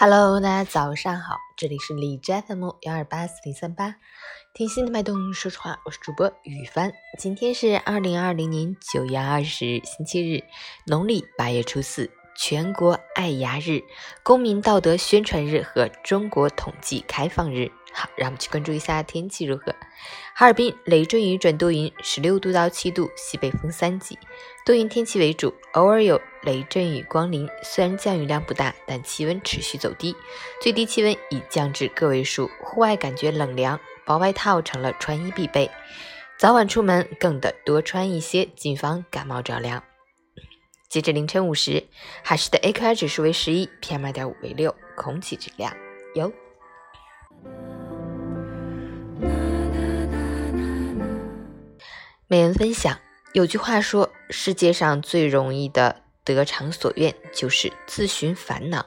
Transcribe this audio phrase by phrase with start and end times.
[0.00, 3.96] Hello，大家早上好，这里是李斋 FM 幺二八四零三八，
[4.54, 6.92] 听心的脉动，说实话，我是主播雨帆。
[7.18, 10.44] 今天是二零二零年九月二十日，星期日，
[10.86, 13.82] 农历八月初四，全国爱牙日、
[14.22, 17.68] 公民道德宣传日和中国统计开放日。
[17.92, 19.74] 好，让我们去关注一下天气如何。
[20.34, 24.16] 哈尔滨雷阵雨转多云，十六度到七度，西北风三级，
[24.64, 27.48] 多云天气为主，偶尔有雷阵雨光临。
[27.62, 30.14] 虽然降雨量不大，但气温持续走低，
[30.62, 35.68] 最低气温已降至个位数，户外感觉冷凉，薄外套成了穿衣必备。
[36.38, 39.82] 早晚出门更得多穿一些，谨防感冒着凉。
[40.88, 41.84] 截至凌晨五时，
[42.22, 45.76] 海市的 AQI 指数为十一，PM 二点五为六，空气质量
[46.14, 46.32] 优。
[52.30, 52.98] 美文分享
[53.32, 58.84] 有句话说：“世界上最容易的得偿所愿，就是自寻烦恼。”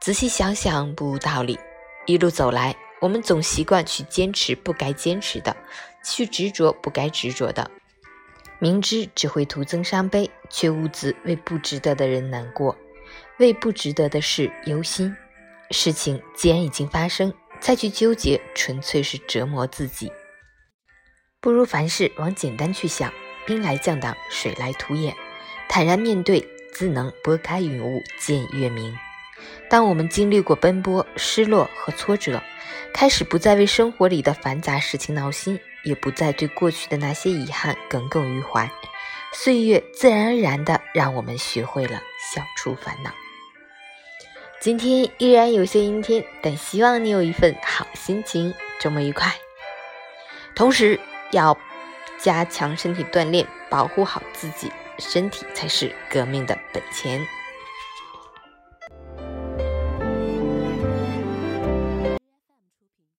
[0.00, 1.58] 仔细想想，不无道理。
[2.06, 5.54] 一路走来，我们总习惯去坚持不该坚持的，
[6.02, 7.70] 去执着不该执着的，
[8.58, 12.74] 明知只会徒增伤悲，却兀自为不值得的人难过，
[13.38, 15.14] 为不值得的事忧心。
[15.70, 20.10] 事情既然已经发生，再去纠结，纯粹是折磨自己。
[21.44, 23.12] 不如凡事往简单去想，
[23.44, 25.14] 兵来将挡，水来土掩，
[25.68, 26.40] 坦然面对，
[26.72, 28.98] 自能拨开云雾见月明。
[29.68, 32.42] 当我们经历过奔波、失落和挫折，
[32.94, 38.66] 开始不再为生活里的繁杂事情闹心，也不再对过去的那些遗憾耿耿于怀，
[39.34, 42.00] 岁月自然而然的让我们学会了
[42.32, 43.10] 消除烦恼。
[44.62, 49.30] 今天依然有些阴天，但希望你有一份好心情，周末愉快。
[50.54, 50.98] 同时。
[51.34, 51.56] 要
[52.16, 57.20] 加强身体锻炼，保护好自己，身体才是革命的本钱。